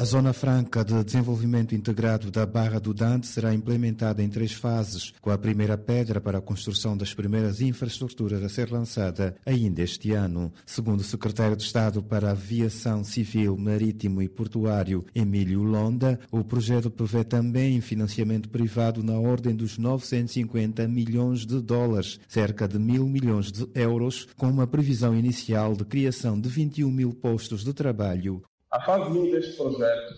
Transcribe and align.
A 0.00 0.04
Zona 0.04 0.32
Franca 0.32 0.84
de 0.84 1.02
Desenvolvimento 1.02 1.74
Integrado 1.74 2.30
da 2.30 2.46
Barra 2.46 2.78
do 2.78 2.94
Dante 2.94 3.26
será 3.26 3.52
implementada 3.52 4.22
em 4.22 4.28
três 4.28 4.52
fases, 4.52 5.12
com 5.20 5.28
a 5.28 5.36
primeira 5.36 5.76
pedra 5.76 6.20
para 6.20 6.38
a 6.38 6.40
construção 6.40 6.96
das 6.96 7.12
primeiras 7.12 7.60
infraestruturas 7.60 8.40
a 8.44 8.48
ser 8.48 8.70
lançada 8.70 9.34
ainda 9.44 9.82
este 9.82 10.12
ano. 10.12 10.52
Segundo 10.64 11.00
o 11.00 11.04
secretário 11.04 11.56
de 11.56 11.64
Estado 11.64 12.00
para 12.00 12.28
a 12.28 12.30
Aviação 12.30 13.02
Civil, 13.02 13.56
Marítimo 13.56 14.22
e 14.22 14.28
Portuário, 14.28 15.04
Emílio 15.12 15.64
Londa, 15.64 16.20
o 16.30 16.44
projeto 16.44 16.92
prevê 16.92 17.24
também 17.24 17.80
financiamento 17.80 18.48
privado 18.48 19.02
na 19.02 19.18
ordem 19.18 19.52
dos 19.52 19.78
950 19.78 20.86
milhões 20.86 21.44
de 21.44 21.60
dólares, 21.60 22.20
cerca 22.28 22.68
de 22.68 22.78
mil 22.78 23.04
milhões 23.04 23.50
de 23.50 23.66
euros, 23.74 24.28
com 24.36 24.48
uma 24.48 24.68
previsão 24.68 25.12
inicial 25.12 25.74
de 25.74 25.84
criação 25.84 26.40
de 26.40 26.48
21 26.48 26.88
mil 26.88 27.12
postos 27.12 27.64
de 27.64 27.72
trabalho. 27.72 28.44
A 28.70 28.82
fase 28.82 29.10
1 29.10 29.30
deste 29.30 29.56
projeto 29.56 30.14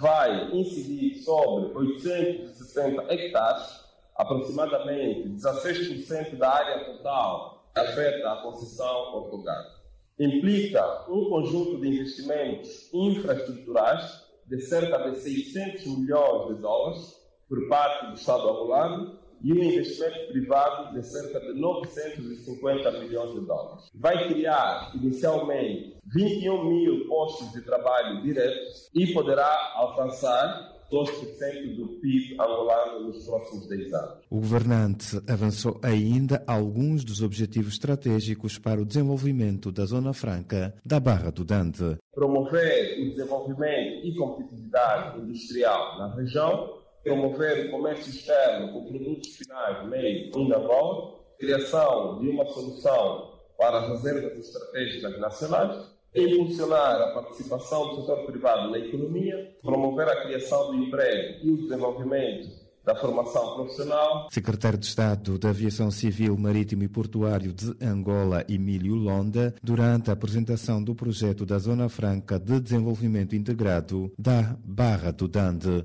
vai 0.00 0.50
incidir 0.54 1.22
sobre 1.22 1.70
860 1.76 3.12
hectares, 3.12 3.84
aproximadamente 4.16 5.28
16% 5.28 6.38
da 6.38 6.50
área 6.50 6.84
total 6.86 7.70
afeta 7.74 8.32
a 8.32 8.36
concessão 8.42 9.18
otorgada. 9.18 9.68
Implica 10.18 11.10
um 11.10 11.28
conjunto 11.28 11.78
de 11.78 11.88
investimentos 11.88 12.88
infraestruturais 12.94 14.24
de 14.46 14.60
cerca 14.62 15.10
de 15.10 15.18
600 15.18 15.86
milhões 15.98 16.48
de 16.48 16.62
dólares 16.62 17.16
por 17.50 17.68
parte 17.68 18.06
do 18.06 18.14
Estado 18.14 18.48
angolano 18.48 19.18
e 19.42 19.52
um 19.52 19.62
investimento 19.62 20.32
privado 20.32 20.94
de 20.94 21.06
cerca 21.06 21.40
de 21.40 21.58
950 21.58 22.90
milhões 22.92 23.34
de 23.34 23.40
dólares. 23.46 23.90
Vai 23.94 24.28
criar, 24.28 24.92
inicialmente, 24.94 25.96
21 26.06 26.64
mil 26.64 27.08
postos 27.08 27.52
de 27.52 27.62
trabalho 27.62 28.22
diretos 28.22 28.90
e 28.94 29.12
poderá 29.12 29.72
alcançar 29.76 30.80
2% 30.90 31.76
do 31.76 31.86
PIB 32.00 32.34
angolano 32.34 33.06
nos 33.06 33.24
próximos 33.24 33.68
10 33.68 33.94
anos. 33.94 34.18
O 34.28 34.40
governante 34.40 35.20
avançou 35.28 35.78
ainda 35.82 36.42
alguns 36.46 37.04
dos 37.04 37.22
objetivos 37.22 37.74
estratégicos 37.74 38.58
para 38.58 38.82
o 38.82 38.84
desenvolvimento 38.84 39.70
da 39.70 39.84
Zona 39.84 40.12
Franca 40.12 40.74
da 40.84 40.98
Barra 40.98 41.30
do 41.30 41.44
Dante. 41.44 41.96
Promover 42.12 43.00
o 43.00 43.10
desenvolvimento 43.10 44.06
e 44.06 44.14
competitividade 44.16 45.20
industrial 45.20 45.98
na 45.98 46.14
região, 46.16 46.79
promover 47.02 47.66
o 47.66 47.70
comércio 47.70 48.10
externo 48.10 48.72
com 48.72 48.84
produtos 48.84 49.36
finais 49.36 49.88
made 49.88 50.30
in 50.36 50.52
Angola, 50.52 51.20
criação 51.38 52.18
de 52.20 52.28
uma 52.28 52.46
solução 52.46 53.30
para 53.58 53.78
as 53.78 53.88
reservas 53.88 54.38
estratégicas 54.38 55.18
nacionais, 55.18 55.90
impulsionar 56.14 57.00
a 57.00 57.14
participação 57.14 57.94
do 57.94 58.00
setor 58.00 58.26
privado 58.26 58.70
na 58.70 58.78
economia, 58.78 59.54
promover 59.62 60.08
a 60.08 60.22
criação 60.22 60.72
de 60.72 60.86
emprego 60.86 61.46
e 61.46 61.50
o 61.50 61.56
desenvolvimento 61.56 62.60
da 62.84 62.96
formação 62.96 63.54
profissional. 63.54 64.28
Secretário 64.30 64.78
de 64.78 64.86
Estado 64.86 65.38
da 65.38 65.50
Aviação 65.50 65.90
Civil, 65.90 66.36
Marítimo 66.36 66.82
e 66.82 66.88
Portuário 66.88 67.52
de 67.52 67.76
Angola, 67.80 68.44
Emílio 68.48 68.94
Londa, 68.94 69.54
durante 69.62 70.10
a 70.10 70.14
apresentação 70.14 70.82
do 70.82 70.94
projeto 70.94 71.44
da 71.44 71.58
Zona 71.58 71.88
Franca 71.88 72.38
de 72.38 72.58
Desenvolvimento 72.58 73.36
Integrado 73.36 74.10
da 74.18 74.56
Barra 74.64 75.10
do 75.12 75.28
Dande. 75.28 75.84